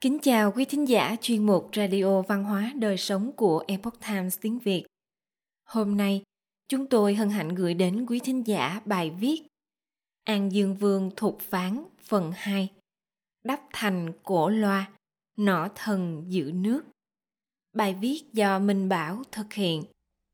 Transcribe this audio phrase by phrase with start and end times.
[0.00, 4.38] Kính chào quý thính giả chuyên mục Radio Văn hóa Đời Sống của Epoch Times
[4.40, 4.84] tiếng Việt.
[5.64, 6.22] Hôm nay,
[6.68, 9.42] chúng tôi hân hạnh gửi đến quý thính giả bài viết
[10.24, 12.68] An Dương Vương thuộc phán phần 2
[13.44, 14.90] Đắp thành cổ loa,
[15.36, 16.82] nỏ thần giữ nước.
[17.72, 19.84] Bài viết do Minh Bảo thực hiện.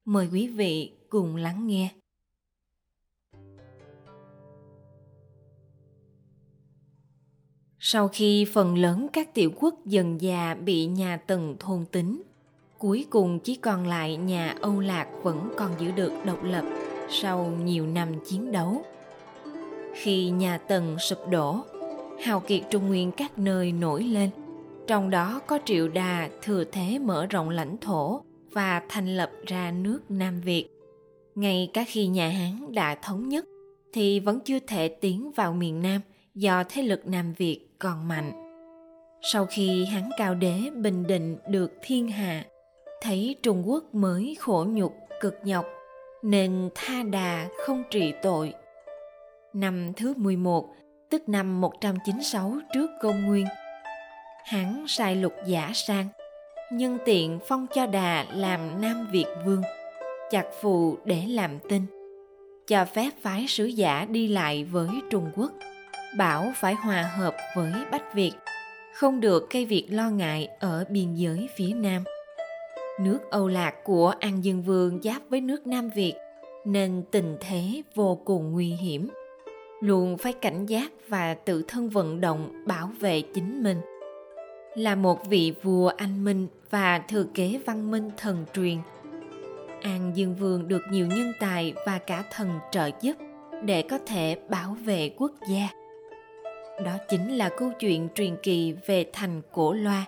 [0.05, 1.95] Mời quý vị cùng lắng nghe.
[7.89, 12.23] Sau khi phần lớn các tiểu quốc dần già bị nhà Tần thôn tính,
[12.79, 16.65] cuối cùng chỉ còn lại nhà Âu Lạc vẫn còn giữ được độc lập
[17.11, 18.83] sau nhiều năm chiến đấu.
[19.95, 21.61] Khi nhà Tần sụp đổ,
[22.23, 24.31] hào kiệt Trung Nguyên các nơi nổi lên,
[24.87, 28.21] trong đó có Triệu Đà thừa thế mở rộng lãnh thổ
[28.53, 30.69] và thành lập ra nước Nam Việt.
[31.35, 33.45] Ngay cả khi nhà Hán đã thống nhất
[33.93, 36.01] thì vẫn chưa thể tiến vào miền Nam
[36.35, 38.33] do thế lực Nam Việt còn mạnh.
[39.23, 42.45] Sau khi Hán Cao Đế bình định được thiên hạ,
[43.01, 45.67] thấy Trung Quốc mới khổ nhục cực nhọc
[46.23, 48.55] nên tha đà không trị tội.
[49.53, 50.75] Năm thứ 11,
[51.11, 53.47] tức năm 196 trước công nguyên,
[54.45, 56.09] hắn sai lục giả sang,
[56.73, 59.63] nhân tiện phong cho đà làm Nam Việt Vương,
[60.31, 61.83] chặt phù để làm tin,
[62.67, 65.53] cho phép phái sứ giả đi lại với Trung Quốc–
[66.17, 68.33] bảo phải hòa hợp với Bách Việt,
[68.95, 72.05] không được cây Việt lo ngại ở biên giới phía Nam.
[73.01, 76.15] Nước Âu Lạc của An Dương Vương giáp với nước Nam Việt
[76.65, 79.09] nên tình thế vô cùng nguy hiểm.
[79.81, 83.81] Luôn phải cảnh giác và tự thân vận động bảo vệ chính mình.
[84.75, 88.79] Là một vị vua anh minh và thừa kế văn minh thần truyền,
[89.83, 93.17] An Dương Vương được nhiều nhân tài và cả thần trợ giúp
[93.65, 95.69] để có thể bảo vệ quốc gia
[96.85, 100.05] đó chính là câu chuyện truyền kỳ về thành cổ loa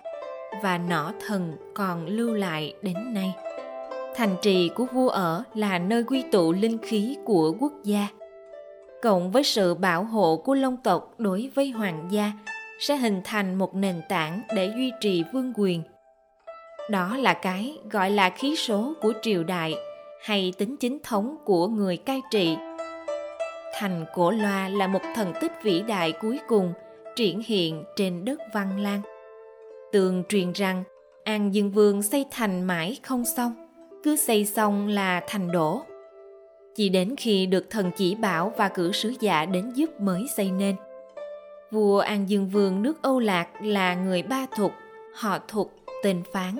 [0.63, 3.33] và nỏ thần còn lưu lại đến nay.
[4.15, 8.07] Thành trì của vua ở là nơi quy tụ linh khí của quốc gia.
[9.01, 12.31] Cộng với sự bảo hộ của long tộc đối với hoàng gia,
[12.79, 15.83] sẽ hình thành một nền tảng để duy trì vương quyền.
[16.89, 19.75] Đó là cái gọi là khí số của triều đại
[20.23, 22.57] hay tính chính thống của người cai trị
[23.79, 26.73] thành cổ loa là một thần tích vĩ đại cuối cùng
[27.15, 29.01] triển hiện trên đất văn lang.
[29.91, 30.83] Tường truyền rằng,
[31.23, 33.53] an dương vương xây thành mãi không xong,
[34.03, 35.81] cứ xây xong là thành đổ.
[36.75, 40.51] Chỉ đến khi được thần chỉ bảo và cử sứ giả đến giúp mới xây
[40.51, 40.75] nên.
[41.71, 44.71] Vua an dương vương nước âu lạc là người ba thục
[45.13, 45.71] họ thục
[46.03, 46.59] tên phán.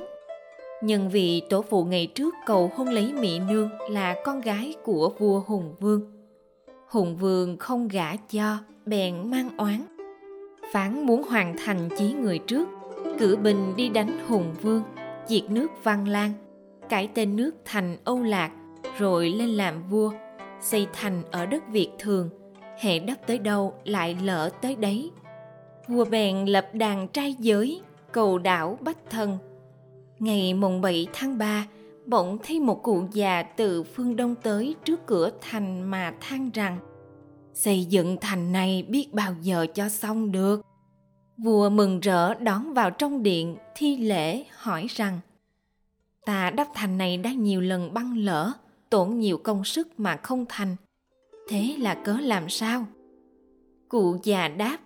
[0.84, 5.14] Nhân vì tổ phụ ngày trước cầu hôn lấy mỹ nương là con gái của
[5.20, 6.19] vua hùng vương
[6.90, 9.82] hùng vương không gả cho, bèn mang oán.
[10.72, 12.70] Phán muốn hoàn thành chí người trước,
[13.20, 14.84] cử bình đi đánh hùng vương,
[15.28, 16.34] diệt nước văn lang
[16.90, 18.52] cải tên nước thành âu lạc,
[18.98, 20.12] rồi lên làm vua,
[20.62, 22.30] xây thành ở đất việt thường.
[22.80, 25.12] Hệ đắp tới đâu lại lỡ tới đấy.
[25.88, 29.38] Vua bèn lập đàn trai giới, cầu đảo bách thân.
[30.20, 31.66] Ngày mùng 7 tháng 3
[32.10, 36.80] bỗng thấy một cụ già từ phương đông tới trước cửa thành mà than rằng,
[37.54, 40.62] xây dựng thành này biết bao giờ cho xong được.
[41.38, 45.20] Vua mừng rỡ đón vào trong điện, thi lễ hỏi rằng,
[46.26, 48.52] ta đắp thành này đã nhiều lần băng lỡ,
[48.90, 50.76] tổn nhiều công sức mà không thành,
[51.50, 52.86] thế là cớ làm sao?
[53.90, 54.78] Cụ già đáp,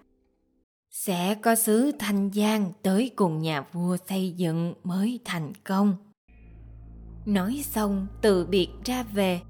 [0.89, 5.95] sẽ có sứ thanh giang tới cùng nhà vua xây dựng mới thành công
[7.25, 9.41] nói xong, từ biệt ra về.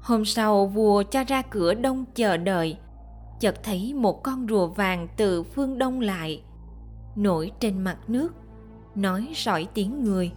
[0.00, 2.78] Hôm sau, vua cho ra cửa đông chờ đợi.
[3.40, 6.42] Chợt thấy một con rùa vàng từ phương đông lại,
[7.16, 8.34] nổi trên mặt nước,
[8.94, 10.32] nói sỏi tiếng người.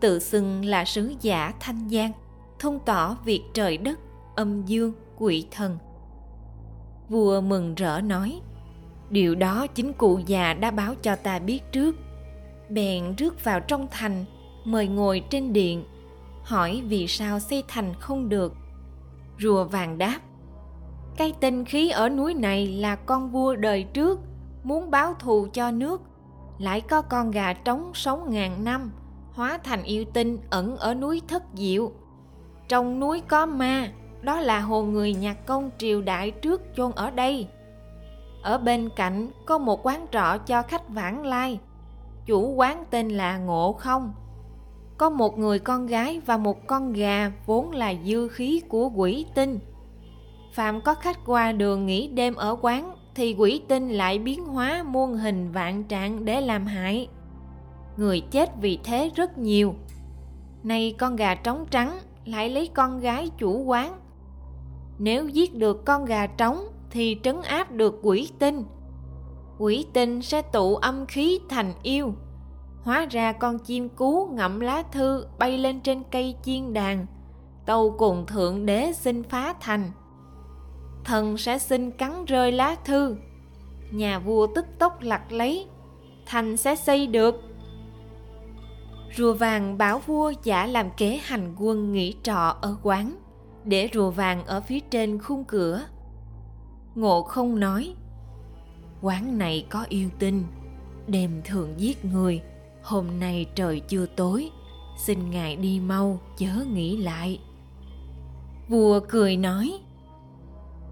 [0.00, 2.12] Tự xưng là sứ giả thanh giang,
[2.58, 3.98] thông tỏ việc trời đất,
[4.36, 5.78] âm dương, quỷ thần.
[7.08, 8.40] Vua mừng rỡ nói,
[9.10, 11.96] điều đó chính cụ già đã báo cho ta biết trước.
[12.68, 14.24] Bèn rước vào trong thành
[14.64, 15.84] mời ngồi trên điện,
[16.42, 18.54] hỏi vì sao xây thành không được.
[19.38, 20.20] Rùa vàng đáp,
[21.16, 24.20] cái tinh khí ở núi này là con vua đời trước,
[24.62, 26.00] muốn báo thù cho nước.
[26.58, 28.92] Lại có con gà trống sống ngàn năm,
[29.32, 31.92] hóa thành yêu tinh ẩn ở núi thất diệu.
[32.68, 37.10] Trong núi có ma, đó là hồ người nhạc công triều đại trước chôn ở
[37.10, 37.48] đây.
[38.42, 41.60] Ở bên cạnh có một quán trọ cho khách vãng lai.
[42.26, 44.12] Chủ quán tên là ngộ không
[44.98, 49.26] có một người con gái và một con gà vốn là dư khí của quỷ
[49.34, 49.58] tinh.
[50.52, 54.82] Phạm có khách qua đường nghỉ đêm ở quán thì quỷ tinh lại biến hóa
[54.82, 57.08] muôn hình vạn trạng để làm hại.
[57.96, 59.74] Người chết vì thế rất nhiều.
[60.62, 64.00] Nay con gà trống trắng lại lấy con gái chủ quán.
[64.98, 68.64] Nếu giết được con gà trống thì trấn áp được quỷ tinh.
[69.58, 72.14] Quỷ tinh sẽ tụ âm khí thành yêu
[72.82, 77.06] hóa ra con chim cú ngậm lá thư bay lên trên cây chiên đàn.
[77.66, 79.90] Tâu cùng thượng đế xin phá thành.
[81.04, 83.16] Thần sẽ xin cắn rơi lá thư.
[83.90, 85.66] Nhà vua tức tốc lặt lấy.
[86.26, 87.42] Thành sẽ xây được.
[89.16, 93.16] Rùa vàng bảo vua giả làm kế hành quân nghỉ trọ ở quán,
[93.64, 95.82] để rùa vàng ở phía trên khung cửa.
[96.94, 97.94] Ngộ không nói,
[99.02, 100.44] quán này có yêu tinh,
[101.06, 102.42] đêm thường giết người
[102.82, 104.50] hôm nay trời chưa tối,
[104.96, 107.40] xin ngài đi mau chớ nghĩ lại.
[108.68, 109.72] Vua cười nói,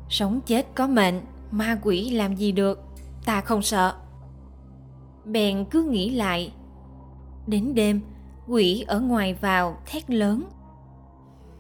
[0.08, 1.20] sống chết có mệnh,
[1.50, 2.80] ma quỷ làm gì được?
[3.24, 3.94] Ta không sợ.
[5.24, 6.52] Bèn cứ nghĩ lại.
[7.46, 8.00] Đến đêm,
[8.48, 10.44] quỷ ở ngoài vào thét lớn,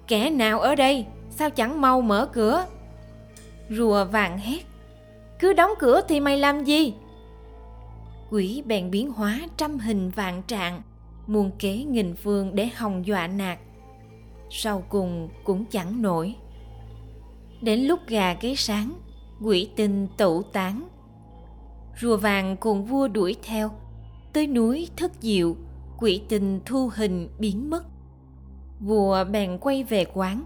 [0.08, 1.06] kẻ nào ở đây?
[1.30, 2.64] Sao chẳng mau mở cửa?
[3.70, 4.66] Rùa vàng hét,
[5.38, 6.94] cứ đóng cửa thì mày làm gì?
[8.30, 10.82] Quỷ bèn biến hóa trăm hình vạn trạng,
[11.26, 13.58] muôn kế nghìn phương để hòng dọa nạt.
[14.50, 16.36] Sau cùng cũng chẳng nổi.
[17.60, 18.92] Đến lúc gà gáy sáng,
[19.42, 20.88] quỷ tinh tẩu tán.
[22.00, 23.70] Rùa vàng cùng vua đuổi theo,
[24.32, 25.56] tới núi thất diệu,
[25.98, 27.84] quỷ tinh thu hình biến mất.
[28.80, 30.44] Vua bèn quay về quán.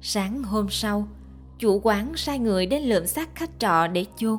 [0.00, 1.08] Sáng hôm sau,
[1.58, 4.38] chủ quán sai người đến lượm xác khách trọ để chôn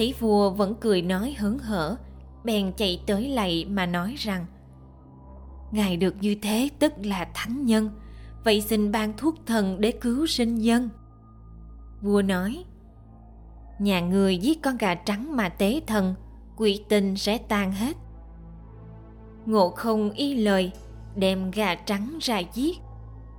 [0.00, 1.96] thấy vua vẫn cười nói hớn hở,
[2.44, 4.46] bèn chạy tới lạy mà nói rằng,
[5.70, 7.90] ngài được như thế tức là thánh nhân,
[8.44, 10.88] vậy xin ban thuốc thần để cứu sinh dân.
[12.02, 12.64] Vua nói,
[13.78, 16.14] nhà người giết con gà trắng mà tế thần
[16.56, 17.96] quỷ tình sẽ tan hết.
[19.46, 20.72] Ngộ không y lời,
[21.16, 22.78] đem gà trắng ra giết,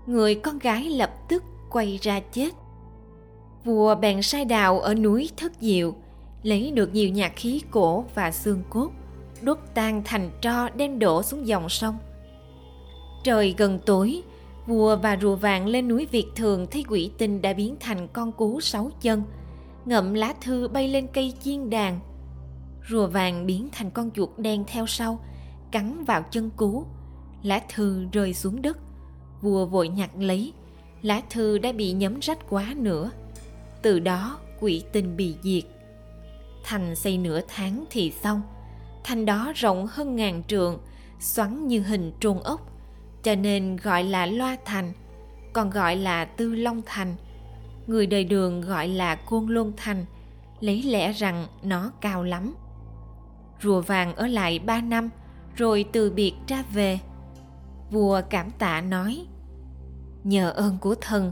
[0.05, 2.49] người con gái lập tức quay ra chết.
[3.63, 5.95] Vua bèn sai đạo ở núi thất diệu
[6.43, 8.91] lấy được nhiều nhạc khí cổ và xương cốt,
[9.41, 11.97] đốt tan thành tro đem đổ xuống dòng sông.
[13.23, 14.21] Trời gần tối,
[14.67, 18.31] vua và rùa vàng lên núi việt thường thấy quỷ tinh đã biến thành con
[18.31, 19.23] cú sáu chân,
[19.85, 21.99] ngậm lá thư bay lên cây chiên đàn.
[22.89, 25.19] Rùa vàng biến thành con chuột đen theo sau,
[25.71, 26.85] cắn vào chân cú.
[27.43, 28.77] Lá thư rơi xuống đất,
[29.41, 30.53] vua vội nhặt lấy,
[31.01, 33.11] lá thư đã bị nhấm rách quá nữa
[33.81, 35.63] từ đó, quỷ tinh bị diệt
[36.71, 38.41] thành xây nửa tháng thì xong.
[39.03, 40.79] Thành đó rộng hơn ngàn trượng
[41.19, 42.61] xoắn như hình trôn ốc,
[43.23, 44.93] cho nên gọi là loa thành,
[45.53, 47.15] còn gọi là tư long thành.
[47.87, 50.05] Người đời đường gọi là côn lôn thành,
[50.59, 52.55] lấy lẽ rằng nó cao lắm.
[53.61, 55.09] Rùa vàng ở lại ba năm,
[55.55, 56.99] rồi từ biệt ra về.
[57.91, 59.25] Vua cảm tạ nói,
[60.23, 61.31] nhờ ơn của thần,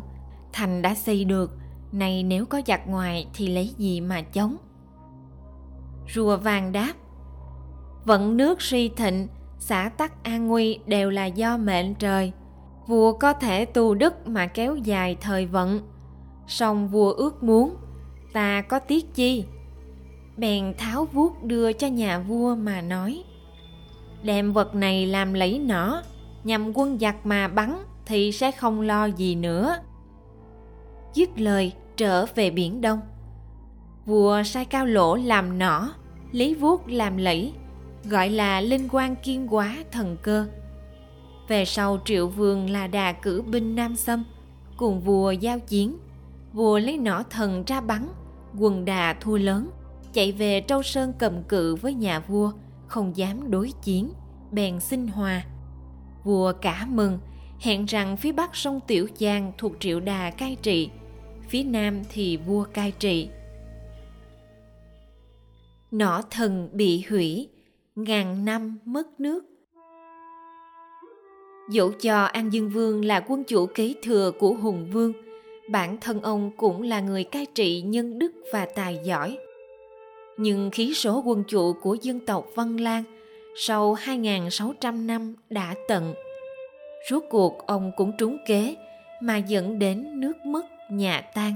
[0.53, 1.51] thành đã xây được
[1.91, 4.57] nay nếu có giặc ngoài thì lấy gì mà chống?
[6.13, 6.93] Rùa vàng đáp,
[8.05, 9.27] vận nước suy thịnh,
[9.59, 12.31] xã tắc an nguy đều là do mệnh trời.
[12.87, 15.81] Vua có thể tu đức mà kéo dài thời vận.
[16.47, 17.75] Song vua ước muốn,
[18.33, 19.45] ta có tiếc chi?
[20.37, 23.23] Bèn tháo vuốt đưa cho nhà vua mà nói,
[24.23, 26.01] đem vật này làm lẫy nỏ,
[26.43, 29.75] nhằm quân giặc mà bắn thì sẽ không lo gì nữa.
[31.13, 32.99] Dứt lời, trở về biển đông.
[34.05, 35.93] Vua sai cao lỗ làm nỏ
[36.31, 37.53] lấy vuốt làm lẫy,
[38.03, 40.47] gọi là linh quan kiên quá thần cơ.
[41.47, 44.23] Về sau triệu vương là đà cử binh nam xâm
[44.77, 45.97] cùng vua giao chiến.
[46.53, 48.07] Vua lấy nỏ thần ra bắn,
[48.57, 49.69] quần đà thua lớn,
[50.13, 52.51] chạy về trâu sơn cầm cự với nhà vua,
[52.87, 54.09] không dám đối chiến,
[54.51, 55.43] bèn xin hòa.
[56.23, 57.19] Vua cả mừng,
[57.59, 60.89] hẹn rằng phía bắc sông tiểu giang thuộc triệu đà cai trị,
[61.49, 63.29] phía nam thì vua cai trị
[65.91, 67.49] nỏ thần bị hủy,
[67.95, 69.45] ngàn năm mất nước
[71.71, 75.13] dẫu cho an dương vương là quân chủ kế thừa của hùng vương,
[75.69, 79.37] bản thân ông cũng là người cai trị nhân đức và tài giỏi
[80.41, 83.03] nhưng khí số quân chủ của dân tộc Văn Lang
[83.55, 86.13] sau 2.600 năm đã tận.
[87.09, 88.75] Rốt cuộc ông cũng trúng kế
[89.21, 91.53] mà dẫn đến nước mất, nhà tan.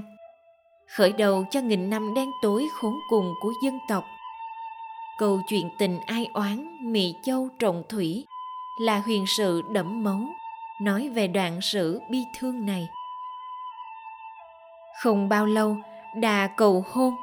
[0.96, 4.04] Khởi đầu cho nghìn năm đen tối khốn cùng của dân tộc.
[5.18, 8.24] Câu chuyện tình ai oán Mị Châu trồng thủy
[8.80, 10.28] là huyền sự đẫm máu,
[10.80, 12.88] nói về đoạn sử bi thương này.
[15.02, 15.76] Không bao lâu,
[16.16, 17.14] đà cầu hôn,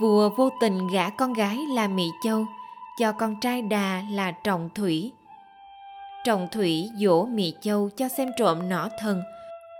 [0.00, 2.46] vua vô tình gả con gái là mị Châu
[2.98, 5.12] cho con trai Đà là Trọng Thủy.
[6.24, 9.22] Trọng Thủy dỗ mị Châu cho xem trộm nỏ thần,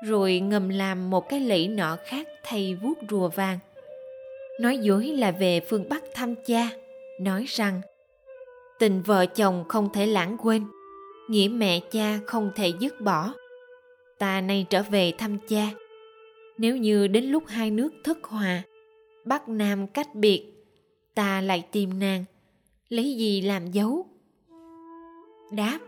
[0.04, 3.58] rồi ngầm làm một cái lẫy nỏ khác thay vuốt rùa vàng.
[4.60, 6.68] Nói dối là về phương Bắc thăm cha,
[7.20, 7.80] nói rằng
[8.78, 10.64] tình vợ chồng không thể lãng quên,
[11.28, 13.32] nghĩa mẹ cha không thể dứt bỏ.
[14.18, 15.70] Ta nay trở về thăm cha.
[16.58, 18.62] Nếu như đến lúc hai nước thất hòa,
[19.24, 20.46] Bắc Nam cách biệt,
[21.14, 22.24] ta lại tìm nàng,
[22.88, 24.06] lấy gì làm dấu?
[25.52, 25.78] Đáp,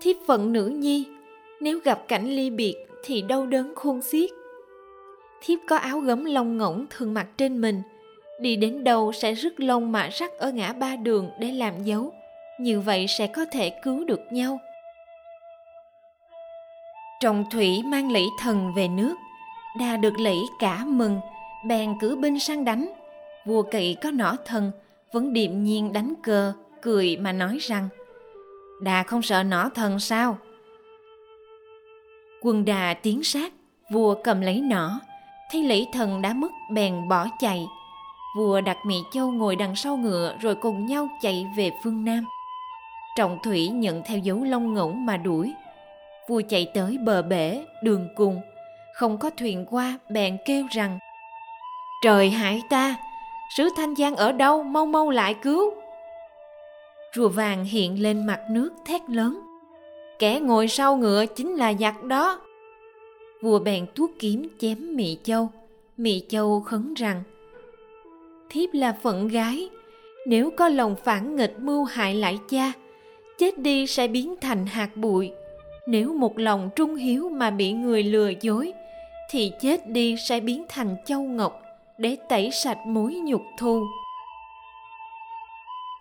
[0.00, 1.06] thiếp phận nữ nhi,
[1.60, 2.74] nếu gặp cảnh ly biệt
[3.04, 4.30] thì đau đớn khôn xiết.
[5.42, 7.82] Thiếp có áo gấm lông ngỗng thường mặc trên mình,
[8.40, 12.12] đi đến đâu sẽ rứt lông mà rắc ở ngã ba đường để làm dấu,
[12.60, 14.58] như vậy sẽ có thể cứu được nhau.
[17.20, 19.14] Trọng thủy mang lẫy thần về nước,
[19.80, 21.20] đa được lẫy cả mừng,
[21.66, 22.92] bèn cử binh sang đánh.
[23.46, 24.72] Vua kỵ có nỏ thần,
[25.12, 26.52] vẫn điềm nhiên đánh cờ,
[26.82, 27.88] cười mà nói rằng
[28.80, 30.38] Đà không sợ nỏ thần sao?
[32.42, 33.52] Quân đà tiến sát,
[33.90, 35.00] vua cầm lấy nỏ,
[35.50, 37.66] thấy lẫy thần đã mất bèn bỏ chạy.
[38.38, 42.24] Vua đặt Mỹ Châu ngồi đằng sau ngựa rồi cùng nhau chạy về phương Nam.
[43.16, 45.54] Trọng thủy nhận theo dấu lông ngỗng mà đuổi.
[46.28, 48.40] Vua chạy tới bờ bể, đường cùng,
[48.94, 50.98] không có thuyền qua bèn kêu rằng
[52.02, 52.96] Trời hại ta,
[53.56, 55.70] sứ Thanh Giang ở đâu, mau mau lại cứu.
[57.14, 59.40] Rùa vàng hiện lên mặt nước thét lớn.
[60.18, 62.40] Kẻ ngồi sau ngựa chính là giặc đó.
[63.42, 65.50] Vua bèn tuốt kiếm chém Mị Châu.
[65.96, 67.22] Mị Châu khấn rằng
[68.50, 69.68] Thiếp là phận gái,
[70.26, 72.72] nếu có lòng phản nghịch mưu hại lại cha,
[73.38, 75.32] chết đi sẽ biến thành hạt bụi.
[75.86, 78.72] Nếu một lòng trung hiếu mà bị người lừa dối,
[79.30, 81.62] thì chết đi sẽ biến thành châu ngọc
[81.98, 83.86] để tẩy sạch mối nhục thù.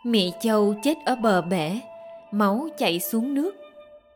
[0.03, 1.79] Mị châu chết ở bờ bể,
[2.31, 3.55] máu chảy xuống nước.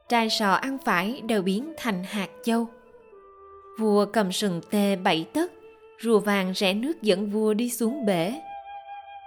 [0.10, 2.68] Trai sò ăn phải đều biến thành hạt châu.
[3.80, 5.52] Vua cầm sừng tê bảy tấc,
[6.04, 8.34] rùa vàng rẽ nước dẫn vua đi xuống bể.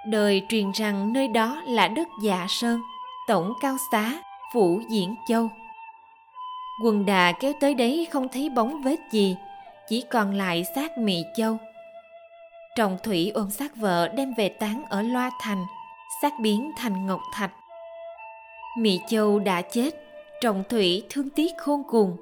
[0.06, 2.80] Đời truyền rằng nơi đó là đất dạ sơn,
[3.28, 4.12] tổng cao xá,
[4.54, 5.48] phủ diễn châu.
[6.84, 9.36] Quần đà kéo tới đấy không thấy bóng vết gì,
[9.88, 11.58] chỉ còn lại xác mị châu.
[12.76, 15.64] Trọng thủy ôm xác vợ đem về táng ở Loa Thành,
[16.22, 17.52] xác biến thành ngọc thạch.
[18.78, 19.90] Mị châu đã chết,
[20.40, 22.16] trọng thủy thương tiếc khôn cùng.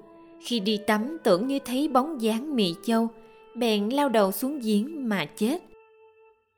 [0.47, 3.09] Khi đi tắm tưởng như thấy bóng dáng mị châu,
[3.57, 5.59] bèn lao đầu xuống giếng mà chết.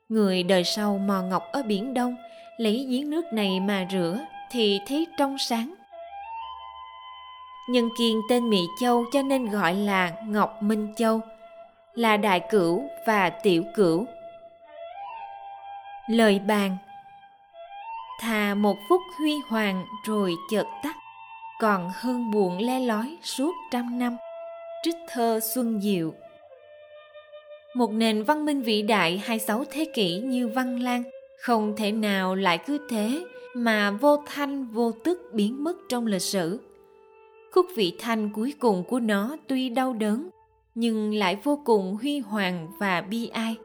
[0.09, 2.17] Người đời sau mò ngọc ở biển Đông,
[2.57, 4.19] lấy giếng nước này mà rửa
[4.51, 5.75] thì thấy trong sáng.
[7.69, 11.21] Nhân kiên tên Mị Châu cho nên gọi là Ngọc Minh Châu–
[11.95, 14.07] là đại cửu và tiểu cửu.
[16.09, 16.77] Lời bàn
[18.21, 20.97] Thà một phút huy hoàng rồi chợt tắt,
[21.61, 24.17] còn hơn buồn le lói suốt trăm năm.
[24.83, 26.13] Trích thơ Xuân Diệu
[27.75, 31.03] một nền văn minh vĩ đại 26 thế kỷ như Văn Lang
[31.41, 36.23] không thể nào lại cứ thế mà vô thanh vô tức biến mất trong lịch
[36.23, 36.61] sử.
[37.53, 40.29] Khúc vị thanh cuối cùng của nó tuy đau đớn,
[40.75, 43.57] nhưng lại vô cùng huy hoàng và bi ai.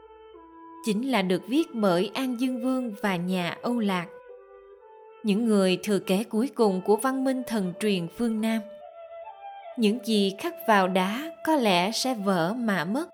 [0.86, 4.08] Chính là được viết bởi an dương vương và nhà âu lạc.
[5.24, 8.62] Những người thừa kế cuối cùng của văn minh thần truyền phương nam.
[9.78, 13.10] Những gì khắc vào đá có lẽ sẽ vỡ mà mất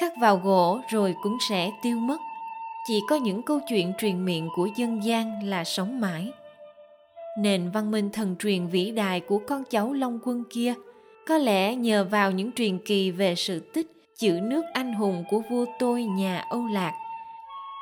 [0.00, 2.20] khắc vào gỗ rồi cũng sẽ tiêu mất
[2.88, 6.32] chỉ có những câu chuyện truyền miệng của dân gian là sống mãi
[7.38, 10.74] nền văn minh thần truyền vĩ đại của con cháu long quân kia
[11.28, 13.86] có lẽ nhờ vào những truyền kỳ về sự tích
[14.18, 16.92] chữ nước anh hùng của vua tôi nhà Âu Lạc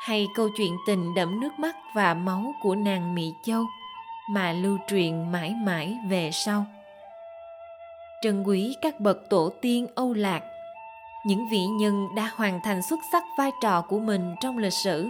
[0.00, 3.64] hay câu chuyện tình đẫm nước mắt và máu của nàng Mỹ Châu
[4.30, 6.66] mà lưu truyền mãi mãi về sau.
[8.22, 10.42] Trân quý các bậc tổ tiên Âu Lạc,
[11.26, 15.08] những vị nhân đã hoàn thành xuất sắc vai trò của mình trong lịch sử.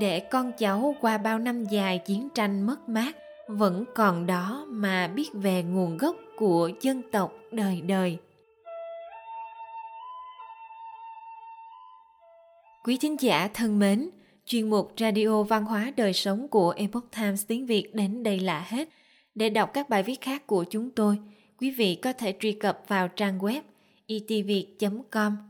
[0.00, 3.16] Để con cháu qua bao năm dài chiến tranh mất mát,
[3.48, 8.18] vẫn còn đó mà biết về nguồn gốc của dân tộc đời đời.
[12.84, 14.10] Quý thính giả thân mến,
[14.46, 18.64] chuyên mục radio văn hóa đời sống của epoch times tiếng việt đến đây là
[18.68, 18.88] hết.
[19.34, 21.18] Để đọc các bài viết khác của chúng tôi,
[21.60, 23.60] quý vị có thể truy cập vào trang web
[24.06, 24.66] e itviet
[25.10, 25.49] com